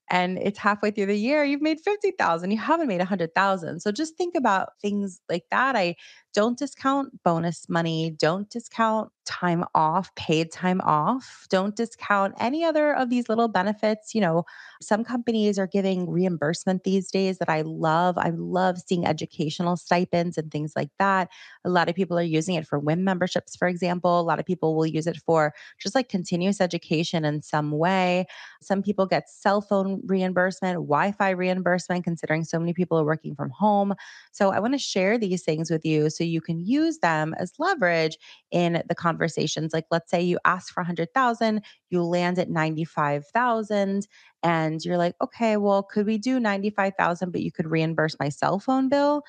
and 0.09 0.37
it's 0.37 0.59
halfway 0.59 0.91
through 0.91 1.07
the 1.07 1.17
year 1.17 1.43
you've 1.43 1.61
made 1.61 1.79
50,000 1.81 2.51
you 2.51 2.57
haven't 2.57 2.87
made 2.87 2.99
100,000 2.99 3.79
so 3.79 3.91
just 3.91 4.15
think 4.17 4.35
about 4.35 4.69
things 4.81 5.19
like 5.29 5.43
that 5.49 5.75
i 5.75 5.95
don't 6.35 6.59
discount 6.59 7.23
bonus 7.23 7.67
money 7.67 8.15
don't 8.19 8.49
discount 8.49 9.09
time 9.25 9.65
off 9.73 10.13
paid 10.15 10.51
time 10.51 10.79
off 10.81 11.47
don't 11.49 11.75
discount 11.75 12.35
any 12.39 12.63
other 12.63 12.93
of 12.93 13.09
these 13.09 13.27
little 13.27 13.47
benefits 13.47 14.13
you 14.13 14.21
know 14.21 14.43
some 14.81 15.03
companies 15.03 15.57
are 15.57 15.65
giving 15.65 16.07
reimbursement 16.07 16.83
these 16.83 17.09
days 17.09 17.39
that 17.39 17.49
i 17.49 17.61
love 17.61 18.15
i 18.19 18.29
love 18.35 18.77
seeing 18.85 19.07
educational 19.07 19.75
stipends 19.75 20.37
and 20.37 20.51
things 20.51 20.73
like 20.75 20.89
that 20.99 21.29
a 21.63 21.69
lot 21.69 21.89
of 21.89 21.95
people 21.95 22.19
are 22.19 22.21
using 22.21 22.53
it 22.53 22.67
for 22.67 22.77
WIM 22.77 23.03
memberships 23.03 23.55
for 23.55 23.67
example 23.67 24.19
a 24.19 24.21
lot 24.21 24.39
of 24.39 24.45
people 24.45 24.75
will 24.75 24.85
use 24.85 25.07
it 25.07 25.17
for 25.25 25.53
just 25.79 25.95
like 25.95 26.09
continuous 26.09 26.61
education 26.61 27.25
in 27.25 27.41
some 27.41 27.71
way 27.71 28.27
some 28.61 28.81
people 28.81 29.05
get 29.05 29.29
cell 29.29 29.61
phone 29.61 30.01
reimbursement, 30.05 30.75
Wi 30.75 31.11
Fi 31.11 31.29
reimbursement, 31.29 32.03
considering 32.03 32.43
so 32.43 32.59
many 32.59 32.73
people 32.73 32.99
are 32.99 33.05
working 33.05 33.35
from 33.35 33.49
home. 33.51 33.93
So 34.31 34.51
I 34.51 34.59
want 34.59 34.73
to 34.73 34.79
share 34.79 35.17
these 35.17 35.43
things 35.43 35.69
with 35.69 35.85
you 35.85 36.09
so 36.09 36.23
you 36.25 36.41
can 36.41 36.59
use 36.59 36.99
them 36.99 37.33
as 37.37 37.53
leverage 37.59 38.17
in 38.51 38.83
the 38.87 38.95
conversations. 38.95 39.73
Like, 39.73 39.85
let's 39.91 40.09
say 40.09 40.21
you 40.21 40.39
ask 40.45 40.73
for 40.73 40.81
100,000, 40.81 41.61
you 41.89 42.03
land 42.03 42.39
at 42.39 42.49
95,000 42.49 44.07
and 44.43 44.85
you're 44.85 44.97
like, 44.97 45.15
okay, 45.21 45.57
well, 45.57 45.83
could 45.83 46.05
we 46.05 46.17
do 46.17 46.39
95,000, 46.39 47.31
but 47.31 47.41
you 47.41 47.51
could 47.51 47.67
reimburse 47.67 48.15
my 48.19 48.29
cell 48.29 48.59
phone 48.59 48.89
bill? 48.89 49.23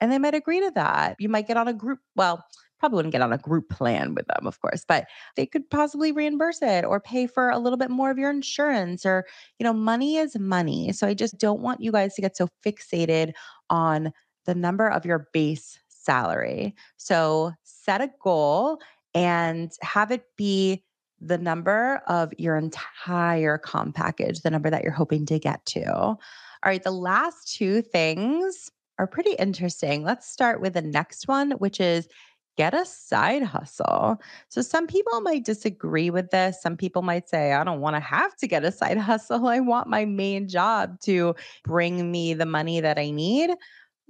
And 0.00 0.10
they 0.10 0.18
might 0.18 0.34
agree 0.34 0.60
to 0.60 0.72
that. 0.74 1.16
You 1.18 1.28
might 1.28 1.46
get 1.46 1.56
on 1.56 1.68
a 1.68 1.74
group, 1.74 1.98
well, 2.16 2.44
probably 2.78 2.96
wouldn't 2.96 3.12
get 3.12 3.20
on 3.22 3.32
a 3.32 3.38
group 3.38 3.68
plan 3.68 4.14
with 4.14 4.26
them, 4.26 4.46
of 4.46 4.60
course, 4.60 4.84
but 4.88 5.06
they 5.36 5.44
could 5.44 5.68
possibly 5.70 6.12
reimburse 6.12 6.62
it 6.62 6.84
or 6.84 6.98
pay 6.98 7.26
for 7.26 7.50
a 7.50 7.58
little 7.58 7.76
bit 7.76 7.90
more 7.90 8.10
of 8.10 8.18
your 8.18 8.30
insurance 8.30 9.04
or, 9.04 9.26
you 9.58 9.64
know, 9.64 9.72
money 9.72 10.16
is 10.16 10.38
money. 10.38 10.90
So 10.92 11.06
I 11.06 11.14
just 11.14 11.38
don't 11.38 11.60
want 11.60 11.82
you 11.82 11.92
guys 11.92 12.14
to 12.14 12.22
get 12.22 12.36
so 12.36 12.48
fixated 12.64 13.32
on 13.68 14.12
the 14.46 14.54
number 14.54 14.88
of 14.88 15.04
your 15.04 15.28
base 15.32 15.79
salary. 16.04 16.74
So 16.96 17.52
set 17.62 18.00
a 18.00 18.10
goal 18.22 18.78
and 19.14 19.72
have 19.82 20.10
it 20.10 20.24
be 20.36 20.82
the 21.20 21.38
number 21.38 22.02
of 22.06 22.32
your 22.38 22.56
entire 22.56 23.58
comp 23.58 23.94
package, 23.94 24.40
the 24.40 24.50
number 24.50 24.70
that 24.70 24.82
you're 24.82 24.92
hoping 24.92 25.26
to 25.26 25.38
get 25.38 25.64
to. 25.66 25.86
All 25.92 26.18
right, 26.64 26.82
the 26.82 26.90
last 26.90 27.54
two 27.54 27.82
things 27.82 28.70
are 28.98 29.06
pretty 29.06 29.32
interesting. 29.32 30.02
Let's 30.02 30.30
start 30.30 30.60
with 30.60 30.74
the 30.74 30.82
next 30.82 31.28
one, 31.28 31.52
which 31.52 31.80
is 31.80 32.08
get 32.56 32.74
a 32.74 32.84
side 32.84 33.42
hustle. 33.42 34.20
So 34.48 34.60
some 34.60 34.86
people 34.86 35.20
might 35.22 35.44
disagree 35.44 36.10
with 36.10 36.30
this. 36.30 36.60
Some 36.60 36.76
people 36.76 37.00
might 37.00 37.28
say, 37.28 37.52
I 37.52 37.64
don't 37.64 37.80
want 37.80 37.96
to 37.96 38.00
have 38.00 38.36
to 38.36 38.46
get 38.46 38.64
a 38.64 38.72
side 38.72 38.98
hustle. 39.10 39.46
I 39.46 39.60
want 39.60 39.88
my 39.88 40.04
main 40.04 40.48
job 40.48 41.00
to 41.00 41.34
bring 41.64 42.10
me 42.10 42.34
the 42.34 42.46
money 42.46 42.80
that 42.80 42.98
I 42.98 43.10
need. 43.10 43.50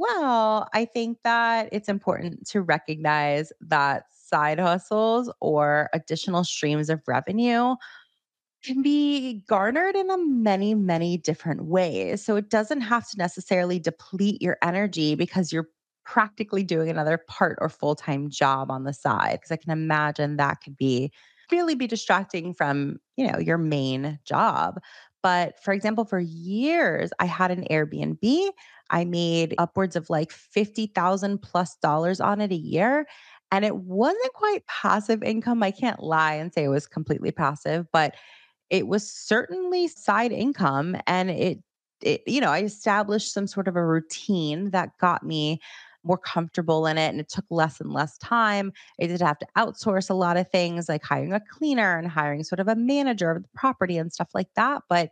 Well, 0.01 0.67
I 0.73 0.87
think 0.87 1.19
that 1.25 1.69
it's 1.73 1.89
important 1.89 2.47
to 2.49 2.63
recognize 2.63 3.53
that 3.61 4.05
side 4.13 4.59
hustles 4.59 5.31
or 5.41 5.91
additional 5.93 6.43
streams 6.45 6.89
of 6.89 7.03
revenue 7.07 7.75
can 8.65 8.83
be 8.83 9.43
garnered 9.49 9.97
in 9.97 10.11
a 10.11 10.19
many, 10.19 10.75
many 10.75 11.19
different 11.19 11.65
ways. 11.67 12.25
So 12.25 12.37
it 12.37 12.51
doesn't 12.51 12.83
have 12.83 13.09
to 13.11 13.19
necessarily 13.19 13.79
deplete 13.79 14.43
your 14.43 14.59
energy 14.63 15.15
because 15.17 15.53
you're 15.53 15.69
practically 16.05 16.65
doing 16.65 16.91
another 16.91 17.19
part 17.29 17.59
or 17.61 17.69
full-time 17.69 18.31
job 18.31 18.71
on 18.71 18.85
the 18.85 18.95
side 18.95 19.35
because 19.41 19.53
I 19.53 19.57
can 19.57 19.73
imagine 19.73 20.37
that 20.39 20.59
could 20.65 20.77
be 20.77 21.13
really 21.53 21.75
be 21.75 21.87
distracting 21.87 22.55
from, 22.55 22.99
you 23.17 23.31
know, 23.31 23.39
your 23.39 23.59
main 23.59 24.19
job. 24.25 24.81
But 25.23 25.63
for 25.63 25.73
example, 25.73 26.05
for 26.05 26.19
years 26.19 27.11
I 27.19 27.27
had 27.27 27.51
an 27.51 27.67
Airbnb. 27.71 28.51
I 28.91 29.05
made 29.05 29.55
upwards 29.59 29.97
of 29.97 30.11
like 30.11 30.33
50,000 30.33 31.39
plus 31.41 31.77
dollars 31.77 32.21
on 32.21 32.41
it 32.41 32.51
a 32.53 32.57
year. 32.57 33.07
And 33.53 33.65
it 33.65 33.77
wasn't 33.77 34.33
quite 34.35 34.67
passive 34.67 35.23
income. 35.23 35.63
I 35.63 35.71
can't 35.71 36.03
lie 36.03 36.35
and 36.35 36.53
say 36.53 36.65
it 36.65 36.69
was 36.69 36.87
completely 36.87 37.33
passive, 37.33 37.87
but 37.93 38.15
it 38.71 38.87
was 38.87 39.11
certainly 39.11 39.89
side 39.89 40.33
income. 40.33 40.97
And 41.07 41.31
it, 41.31 41.59
it, 42.01 42.23
you 42.27 42.41
know, 42.41 42.51
I 42.51 42.63
established 42.63 43.33
some 43.33 43.47
sort 43.47 43.69
of 43.69 43.77
a 43.77 43.85
routine 43.85 44.71
that 44.71 44.97
got 44.99 45.25
me 45.25 45.61
more 46.05 46.19
comfortable 46.19 46.87
in 46.87 46.99
it 46.99 47.09
and 47.09 47.21
it 47.21 47.29
took 47.29 47.45
less 47.51 47.81
and 47.81 47.93
less 47.93 48.19
time. 48.19 48.73
I 49.01 49.07
did 49.07 49.21
have 49.21 49.39
to 49.39 49.47
outsource 49.57 50.11
a 50.11 50.15
lot 50.15 50.37
of 50.37 50.51
things 50.51 50.89
like 50.89 51.03
hiring 51.05 51.33
a 51.33 51.41
cleaner 51.41 51.99
and 51.99 52.09
hiring 52.09 52.45
sort 52.45 52.61
of 52.61 52.69
a 52.69 52.77
manager 52.77 53.31
of 53.31 53.43
the 53.43 53.49
property 53.55 53.99
and 53.99 54.13
stuff 54.13 54.31
like 54.35 54.49
that. 54.57 54.83
But 54.89 55.11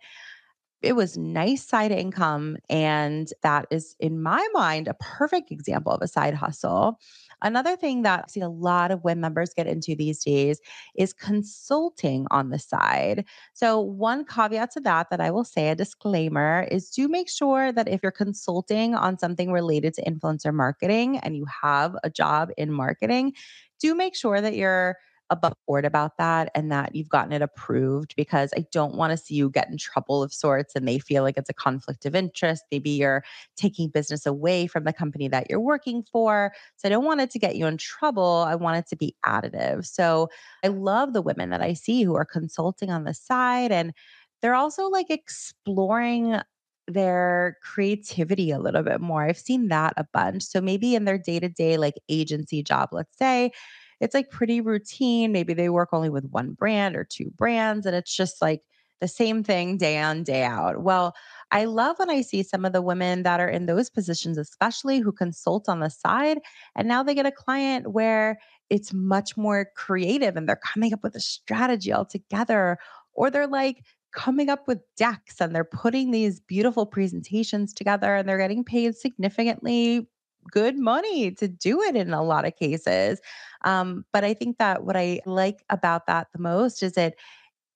it 0.80 0.94
was 0.94 1.16
nice 1.16 1.66
side 1.66 1.90
income. 1.90 2.56
And 2.68 3.32
that 3.42 3.66
is, 3.70 3.97
in 3.99 4.23
my 4.23 4.47
mind, 4.52 4.87
a 4.87 4.94
perfect 4.94 5.50
example 5.50 5.92
of 5.92 6.02
a 6.02 6.08
side 6.08 6.35
hustle. 6.35 6.99
Another 7.42 7.76
thing 7.76 8.02
that 8.02 8.25
I 8.25 8.30
see 8.30 8.40
a 8.40 8.49
lot 8.49 8.90
of 8.90 9.02
WIM 9.04 9.20
members 9.20 9.52
get 9.54 9.66
into 9.66 9.94
these 9.94 10.23
days 10.25 10.61
is 10.97 11.12
consulting 11.12 12.26
on 12.30 12.50
the 12.50 12.58
side. 12.58 13.25
So, 13.54 13.80
one 13.80 14.25
caveat 14.25 14.73
to 14.73 14.80
that, 14.80 15.11
that 15.11 15.20
I 15.20 15.30
will 15.30 15.44
say 15.44 15.68
a 15.68 15.75
disclaimer 15.75 16.66
is 16.70 16.90
do 16.90 17.08
make 17.08 17.28
sure 17.28 17.73
that 17.73 17.88
if 17.88 18.00
you're 18.02 18.12
consulting 18.12 18.94
on 18.94 19.18
something 19.18 19.52
related 19.52 19.94
to 19.94 20.02
influencer 20.04 20.52
marketing 20.52 21.18
and 21.18 21.37
you 21.37 21.47
have 21.62 21.97
a 22.04 22.11
job 22.11 22.50
in 22.56 22.73
marketing, 22.73 23.35
do 23.80 23.94
make 23.94 24.16
sure 24.16 24.40
that 24.40 24.54
you're 24.54 24.97
above 25.30 25.54
board 25.66 25.85
about 25.85 26.16
that 26.18 26.50
and 26.54 26.73
that 26.73 26.94
you've 26.94 27.08
gotten 27.08 27.32
it 27.32 27.42
approved 27.42 28.14
because 28.16 28.52
I 28.56 28.64
don't 28.73 28.94
want 28.94 29.11
to 29.11 29.16
see 29.16 29.35
you 29.35 29.50
get 29.50 29.68
in 29.68 29.76
trouble 29.76 30.23
of 30.23 30.32
sorts 30.32 30.75
and 30.75 30.87
they 30.88 30.99
feel 30.99 31.23
like 31.23 31.37
it's 31.37 31.50
a 31.50 31.54
conflict 31.54 32.06
of 32.06 32.14
interest. 32.14 32.64
Maybe 32.70 32.90
you're 32.90 33.23
taking 33.56 33.88
business 33.90 34.26
away 34.26 34.66
from 34.66 34.85
the 34.85 34.92
company 34.92 35.28
that 35.28 35.49
you're 35.50 35.61
working 35.61 36.02
for. 36.11 36.52
So 36.76 36.88
I 36.88 36.90
don't 36.90 37.04
want 37.04 37.20
it 37.20 37.30
to 37.32 37.38
get 37.38 37.56
you 37.56 37.66
in 37.66 37.76
trouble. 37.76 38.44
I 38.49 38.54
want 38.54 38.78
it 38.78 38.88
to 38.88 38.97
be 38.97 39.14
additive. 39.25 39.87
So 39.87 40.28
I 40.64 40.68
love 40.68 41.12
the 41.12 41.23
women 41.23 41.50
that 41.50 41.61
I 41.62 41.75
see 41.75 42.02
who 42.02 42.14
are 42.14 42.25
consulting 42.25 42.90
on 42.90 43.04
the 43.04 43.14
side 43.14 43.73
and 43.73 43.92
they're 44.40 44.54
also 44.54 44.88
like 44.88 45.11
exploring 45.11 46.40
their 46.87 47.58
creativity 47.62 48.50
a 48.50 48.58
little 48.58 48.82
bit 48.82 49.00
more. 49.00 49.25
I've 49.25 49.38
seen 49.38 49.68
that 49.68 49.92
a 49.97 50.06
bunch. 50.12 50.42
So 50.42 50.61
maybe 50.61 50.94
in 50.94 51.04
their 51.04 51.18
day 51.18 51.38
to 51.38 51.49
day, 51.49 51.76
like 51.76 51.94
agency 52.08 52.62
job, 52.62 52.90
let's 52.92 53.16
say, 53.18 53.52
it's 54.00 54.14
like 54.14 54.30
pretty 54.30 54.60
routine. 54.60 55.32
Maybe 55.32 55.54
they 55.54 55.68
work 55.68 55.90
only 55.92 56.10
with 56.10 56.24
one 56.30 56.52
brand 56.52 56.96
or 56.96 57.04
two 57.04 57.30
brands, 57.36 57.86
and 57.86 57.94
it's 57.96 58.14
just 58.14 58.40
like 58.42 58.62
the 59.00 59.08
same 59.08 59.44
thing 59.44 59.76
day 59.78 59.98
on, 59.98 60.24
day 60.24 60.42
out. 60.42 60.82
Well, 60.82 61.14
I 61.52 61.66
love 61.66 61.98
when 61.98 62.10
I 62.10 62.20
see 62.22 62.42
some 62.42 62.64
of 62.64 62.72
the 62.72 62.82
women 62.82 63.22
that 63.22 63.40
are 63.40 63.48
in 63.48 63.66
those 63.66 63.90
positions, 63.90 64.38
especially 64.38 64.98
who 64.98 65.12
consult 65.12 65.68
on 65.68 65.80
the 65.80 65.90
side, 65.90 66.38
and 66.74 66.88
now 66.88 67.02
they 67.02 67.14
get 67.14 67.26
a 67.26 67.32
client 67.32 67.92
where 67.92 68.38
it's 68.70 68.92
much 68.92 69.36
more 69.36 69.68
creative 69.76 70.36
and 70.36 70.48
they're 70.48 70.56
coming 70.56 70.92
up 70.92 71.02
with 71.02 71.14
a 71.14 71.20
strategy 71.20 71.92
altogether, 71.92 72.78
or 73.14 73.30
they're 73.30 73.46
like, 73.46 73.84
coming 74.12 74.48
up 74.48 74.66
with 74.66 74.80
decks 74.96 75.40
and 75.40 75.54
they're 75.54 75.64
putting 75.64 76.10
these 76.10 76.40
beautiful 76.40 76.86
presentations 76.86 77.74
together 77.74 78.16
and 78.16 78.26
they're 78.26 78.38
getting 78.38 78.64
paid 78.64 78.96
significantly 78.96 80.08
good 80.50 80.78
money 80.78 81.30
to 81.32 81.48
do 81.48 81.82
it 81.82 81.96
in 81.96 82.12
a 82.12 82.22
lot 82.22 82.44
of 82.44 82.56
cases. 82.56 83.20
Um, 83.64 84.04
but 84.12 84.24
I 84.24 84.34
think 84.34 84.58
that 84.58 84.84
what 84.84 84.96
I 84.96 85.20
like 85.26 85.64
about 85.70 86.06
that 86.06 86.28
the 86.32 86.40
most 86.40 86.82
is 86.82 86.92
that 86.92 87.14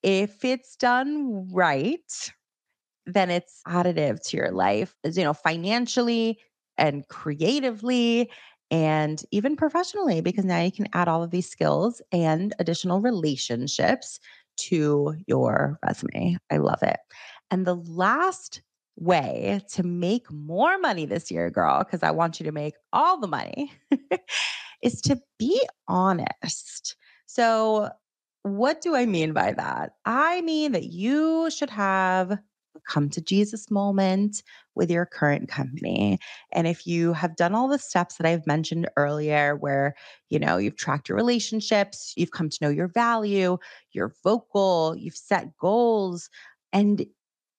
if 0.02 0.44
it's 0.44 0.76
done 0.76 1.48
right, 1.52 2.30
then 3.06 3.30
it's 3.30 3.60
additive 3.66 4.20
to 4.28 4.36
your 4.36 4.50
life, 4.50 4.94
you 5.04 5.24
know, 5.24 5.34
financially 5.34 6.38
and 6.78 7.06
creatively 7.08 8.30
and 8.70 9.22
even 9.30 9.54
professionally, 9.54 10.20
because 10.20 10.44
now 10.44 10.60
you 10.60 10.72
can 10.72 10.88
add 10.94 11.08
all 11.08 11.22
of 11.22 11.30
these 11.30 11.48
skills 11.48 12.00
and 12.10 12.54
additional 12.58 13.00
relationships 13.00 14.18
to 14.56 15.14
your 15.26 15.78
resume. 15.84 16.38
I 16.50 16.56
love 16.56 16.82
it. 16.82 16.98
And 17.50 17.66
the 17.66 17.76
last 17.76 18.62
way 18.96 19.60
to 19.72 19.82
make 19.82 20.30
more 20.30 20.78
money 20.78 21.06
this 21.06 21.30
year, 21.30 21.50
girl, 21.50 21.78
because 21.78 22.02
I 22.02 22.10
want 22.10 22.40
you 22.40 22.44
to 22.44 22.52
make 22.52 22.74
all 22.92 23.18
the 23.18 23.26
money, 23.26 23.72
is 24.82 25.00
to 25.02 25.20
be 25.38 25.66
honest. 25.88 26.96
So, 27.26 27.90
what 28.42 28.80
do 28.80 28.96
I 28.96 29.06
mean 29.06 29.32
by 29.32 29.52
that? 29.52 29.92
I 30.04 30.40
mean 30.42 30.72
that 30.72 30.84
you 30.84 31.48
should 31.50 31.70
have 31.70 32.38
come 32.88 33.08
to 33.10 33.20
Jesus 33.20 33.70
moment 33.70 34.42
with 34.74 34.90
your 34.90 35.06
current 35.06 35.48
company. 35.48 36.18
And 36.52 36.66
if 36.66 36.86
you 36.86 37.12
have 37.12 37.36
done 37.36 37.54
all 37.54 37.68
the 37.68 37.78
steps 37.78 38.16
that 38.16 38.26
I've 38.26 38.46
mentioned 38.46 38.88
earlier, 38.96 39.56
where, 39.56 39.94
you 40.30 40.38
know, 40.38 40.56
you've 40.56 40.76
tracked 40.76 41.08
your 41.08 41.16
relationships, 41.16 42.12
you've 42.16 42.32
come 42.32 42.48
to 42.48 42.58
know 42.60 42.70
your 42.70 42.88
value, 42.88 43.58
you're 43.92 44.14
vocal, 44.24 44.96
you've 44.96 45.16
set 45.16 45.56
goals, 45.58 46.28
and 46.72 47.06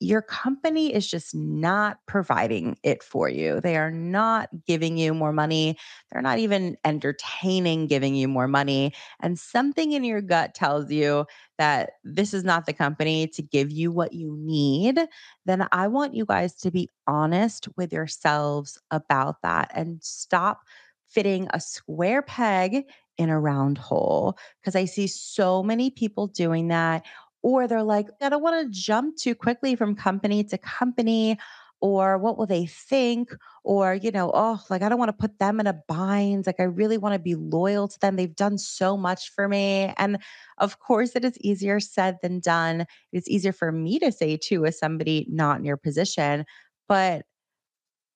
your 0.04 0.22
company 0.22 0.94
is 0.94 1.10
just 1.10 1.34
not 1.34 1.98
providing 2.08 2.78
it 2.84 3.02
for 3.02 3.30
you. 3.30 3.62
They 3.62 3.78
are 3.78 3.92
not 3.92 4.50
giving 4.68 4.98
you 4.98 5.14
more 5.14 5.32
money. 5.32 5.78
They're 6.12 6.22
not 6.22 6.40
even 6.40 6.78
entertaining 6.84 7.88
giving 7.88 8.14
you 8.14 8.28
more 8.28 8.48
money. 8.48 8.94
And 9.22 9.40
something 9.40 9.94
in 9.94 10.04
your 10.04 10.22
gut 10.22 10.54
tells 10.54 10.92
you 10.92 11.26
that 11.58 11.92
this 12.04 12.34
is 12.34 12.44
not 12.44 12.66
the 12.66 12.74
company 12.74 13.28
to 13.28 13.42
give 13.42 13.72
you 13.72 13.92
what 13.92 14.14
you 14.14 14.36
need. 14.38 15.00
Then 15.46 15.68
I 15.72 15.88
want 15.88 16.16
you 16.16 16.26
guys 16.26 16.56
to 16.56 16.72
be 16.72 16.90
honest 17.08 17.70
with 17.78 17.94
yourselves 17.94 18.78
about 18.92 19.42
that 19.44 19.72
and 19.74 20.04
stop 20.04 20.64
fitting 21.08 21.48
a 21.54 21.62
square 21.62 22.22
peg 22.22 22.84
in 23.18 23.30
a 23.30 23.40
round 23.40 23.78
hole 23.78 24.38
because 24.60 24.76
I 24.76 24.86
see 24.86 25.08
so 25.08 25.62
many 25.64 25.92
people 25.92 26.28
doing 26.28 26.70
that 26.70 27.06
or 27.44 27.68
they're 27.68 27.84
like, 27.84 28.08
I 28.22 28.30
don't 28.30 28.42
want 28.42 28.66
to 28.66 28.80
jump 28.80 29.18
too 29.18 29.36
quickly 29.36 29.76
from 29.76 29.96
company 29.96 30.44
to 30.46 30.58
company 30.58 31.38
or 31.84 32.18
what 32.18 32.38
will 32.38 32.46
they 32.46 32.66
think 32.66 33.36
or 33.66 33.94
you 33.94 34.10
know 34.10 34.32
oh 34.34 34.58
like 34.70 34.82
i 34.82 34.88
don't 34.88 34.98
want 34.98 35.10
to 35.10 35.22
put 35.22 35.38
them 35.38 35.60
in 35.60 35.68
a 35.68 35.78
bind 35.90 36.46
like 36.46 36.60
i 36.60 36.64
really 36.64 36.98
want 36.98 37.12
to 37.12 37.20
be 37.20 37.36
loyal 37.36 37.90
to 37.90 38.00
them 38.00 38.16
they've 38.16 38.38
done 38.38 38.58
so 38.58 38.96
much 38.96 39.30
for 39.36 39.50
me 39.50 39.94
and 39.98 40.18
of 40.60 40.80
course 40.80 41.14
it 41.14 41.26
is 41.26 41.38
easier 41.42 41.82
said 41.82 42.18
than 42.22 42.40
done 42.40 42.86
it's 43.12 43.28
easier 43.28 43.52
for 43.52 43.70
me 43.70 44.00
to 44.00 44.14
say 44.14 44.38
too 44.38 44.66
as 44.66 44.80
somebody 44.80 45.28
not 45.30 45.58
in 45.60 45.66
your 45.66 45.76
position 45.76 46.46
but 46.88 47.26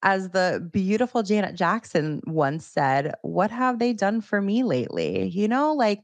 as 0.03 0.29
the 0.29 0.69
beautiful 0.71 1.23
Janet 1.23 1.55
Jackson 1.55 2.21
once 2.27 2.65
said, 2.65 3.15
what 3.23 3.49
have 3.49 3.79
they 3.79 3.93
done 3.93 4.21
for 4.21 4.41
me 4.41 4.63
lately? 4.63 5.27
You 5.27 5.47
know, 5.47 5.73
like 5.73 6.01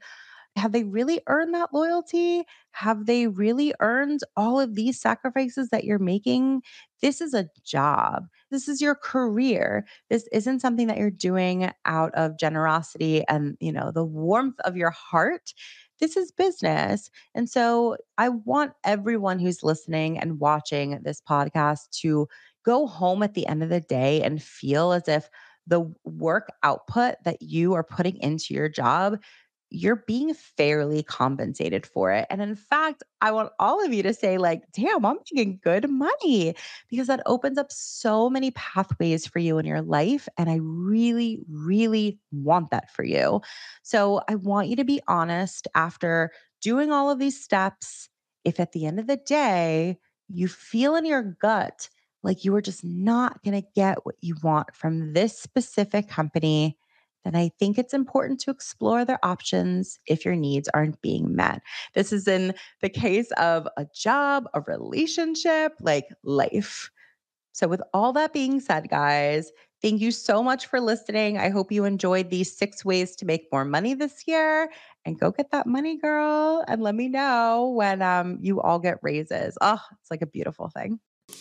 have 0.56 0.72
they 0.72 0.84
really 0.84 1.20
earned 1.28 1.54
that 1.56 1.74
loyalty? 1.74 2.44
Have 2.72 3.06
they 3.06 3.28
really 3.28 3.74
earned 3.80 4.22
all 4.38 4.60
of 4.60 4.76
these 4.76 5.00
sacrifices 5.00 5.70
that 5.70 5.84
you're 5.84 6.00
making? 6.00 6.62
This 7.02 7.22
is 7.22 7.34
a 7.34 7.50
job. 7.66 8.28
This 8.52 8.68
is 8.68 8.82
your 8.82 8.96
career. 8.96 9.86
This 10.10 10.28
isn't 10.32 10.60
something 10.60 10.88
that 10.88 10.98
you're 10.98 11.10
doing 11.10 11.72
out 11.86 12.14
of 12.14 12.38
generosity 12.38 13.24
and, 13.28 13.58
you 13.60 13.72
know, 13.72 13.92
the 13.92 14.06
warmth 14.06 14.60
of 14.64 14.78
your 14.78 14.92
heart. 14.92 15.54
This 16.00 16.16
is 16.18 16.32
business. 16.32 17.10
And 17.34 17.50
so 17.50 17.98
I 18.18 18.30
want 18.30 18.74
everyone 18.84 19.40
who's 19.40 19.64
listening 19.64 20.20
and 20.20 20.40
watching 20.40 21.00
this 21.04 21.22
podcast 21.22 21.90
to 22.02 22.28
go 22.64 22.88
home 22.88 23.24
at 23.24 23.34
the 23.34 23.48
end 23.48 23.64
of 23.64 23.70
the 23.70 23.82
day 23.82 24.22
and 24.22 24.42
feel 24.42 24.92
as 24.94 25.08
if 25.08 25.30
the 25.66 25.94
work 26.04 26.50
output 26.64 27.16
that 27.24 27.42
you 27.42 27.74
are 27.74 27.84
putting 27.84 28.18
into 28.18 28.54
your 28.54 28.68
job 28.70 29.18
you're 29.74 30.04
being 30.08 30.36
fairly 30.36 31.02
compensated 31.02 31.84
for 31.84 32.12
it. 32.12 32.28
And 32.30 32.42
in 32.42 32.56
fact, 32.56 33.02
I 33.22 33.32
want 33.32 33.52
all 33.60 33.84
of 33.84 33.92
you 33.92 34.04
to 34.04 34.14
say, 34.14 34.38
like, 34.38 34.62
damn, 34.72 35.04
I'm 35.04 35.18
making 35.34 35.60
good 35.64 35.90
money 35.90 36.54
because 36.90 37.08
that 37.08 37.24
opens 37.26 37.58
up 37.58 37.72
so 37.72 38.30
many 38.30 38.52
pathways 38.52 39.26
for 39.26 39.40
you 39.40 39.58
in 39.58 39.66
your 39.66 39.82
life. 39.82 40.30
And 40.38 40.48
I 40.48 40.60
really, 40.62 41.40
really 41.50 42.20
want 42.32 42.70
that 42.70 42.92
for 42.92 43.04
you. 43.04 43.42
So 43.82 44.22
I 44.30 44.36
want 44.36 44.68
you 44.68 44.76
to 44.76 44.84
be 44.84 45.02
honest 45.08 45.68
after 45.74 46.32
doing 46.62 46.92
all 46.92 47.10
of 47.10 47.18
these 47.18 47.44
steps. 47.44 48.10
If 48.44 48.60
at 48.60 48.74
the 48.74 48.86
end 48.86 49.00
of 49.00 49.08
the 49.08 49.18
day, 49.18 49.98
you 50.28 50.48
feel 50.48 50.96
in 50.96 51.06
your 51.06 51.24
gut 51.42 51.90
like 52.22 52.46
you 52.46 52.56
are 52.56 52.62
just 52.62 52.84
not 52.84 53.44
going 53.44 53.60
to 53.60 53.68
get 53.76 54.06
what 54.06 54.16
you 54.22 54.36
want 54.44 54.74
from 54.76 55.14
this 55.14 55.38
specific 55.38 56.08
company 56.08 56.78
then 57.24 57.36
I 57.36 57.50
think 57.60 57.78
it's 57.78 57.94
important 57.94 58.40
to 58.42 58.52
explore 58.52 59.06
their 59.06 59.24
options 59.24 60.00
if 60.08 60.26
your 60.26 60.36
needs 60.36 60.70
aren't 60.74 61.02
being 61.02 61.36
met. 61.36 61.62
This 61.94 62.12
is 62.12 62.28
in 62.28 62.54
the 62.82 62.90
case 62.90 63.32
of 63.32 63.68
a 63.78 63.86
job, 63.96 64.46
a 64.54 64.62
relationship, 64.62 65.74
like 65.80 66.08
life. 66.24 66.90
So, 67.54 67.68
with 67.68 67.82
all 67.94 68.14
that 68.14 68.34
being 68.34 68.60
said, 68.60 68.90
guys, 68.90 69.52
thank 69.82 70.02
you 70.02 70.12
so 70.12 70.42
much 70.42 70.66
for 70.66 70.82
listening. 70.82 71.38
I 71.38 71.50
hope 71.50 71.72
you 71.72 71.86
enjoyed 71.86 72.30
these 72.32 72.58
six 72.58 72.84
ways 72.84 73.16
to 73.18 73.26
make 73.26 73.48
more 73.52 73.64
money 73.64 73.94
this 73.94 74.24
year 74.28 74.70
and 75.06 75.20
go 75.20 75.30
get 75.32 75.52
that 75.52 75.68
money, 75.68 75.98
girl. 75.98 76.64
And 76.68 76.82
let 76.82 76.96
me 76.96 77.10
know 77.10 77.72
when 77.76 78.02
um, 78.02 78.40
you 78.42 78.60
all 78.60 78.80
get 78.80 78.98
raises. 79.04 79.56
Oh, 79.62 79.80
it's 80.02 80.10
like 80.10 80.24
a 80.24 80.28
beautiful 80.28 80.70
thing. 80.70 81.00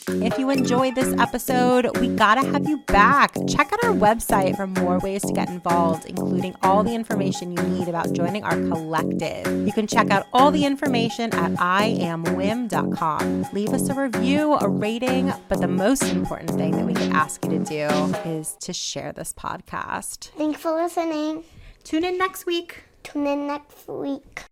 If 0.08 0.38
you 0.38 0.50
enjoyed 0.50 0.94
this 0.94 1.14
episode, 1.18 1.96
we 1.98 2.08
gotta 2.08 2.46
have 2.46 2.68
you 2.68 2.78
back. 2.86 3.34
Check 3.48 3.72
out 3.72 3.84
our 3.84 3.92
website 3.92 4.56
for 4.56 4.66
more 4.66 4.98
ways 4.98 5.22
to 5.22 5.32
get 5.32 5.48
involved, 5.48 6.06
including 6.06 6.54
all 6.62 6.82
the 6.82 6.94
information 6.94 7.56
you 7.56 7.62
need 7.62 7.88
about 7.88 8.12
joining 8.12 8.44
our 8.44 8.56
collective. 8.56 9.46
You 9.66 9.72
can 9.72 9.86
check 9.86 10.10
out 10.10 10.26
all 10.32 10.50
the 10.50 10.64
information 10.64 11.32
at 11.34 11.52
iamwim.com. 11.52 13.46
Leave 13.52 13.70
us 13.70 13.88
a 13.88 13.94
review, 13.94 14.54
a 14.54 14.68
rating, 14.68 15.32
but 15.48 15.60
the 15.60 15.68
most 15.68 16.04
important 16.04 16.50
thing 16.50 16.72
that 16.72 16.86
we 16.86 16.94
could 16.94 17.12
ask 17.12 17.44
you 17.44 17.50
to 17.50 17.58
do 17.58 17.86
is 18.28 18.56
to 18.60 18.72
share 18.72 19.12
this 19.12 19.32
podcast. 19.32 20.30
Thanks 20.36 20.60
for 20.60 20.72
listening. 20.72 21.44
Tune 21.84 22.04
in 22.04 22.18
next 22.18 22.46
week. 22.46 22.84
Tune 23.02 23.26
in 23.26 23.46
next 23.46 23.88
week. 23.88 24.44